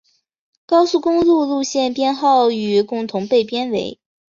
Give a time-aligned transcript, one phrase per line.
[0.65, 3.99] 高速公路路线编号与共同被编为。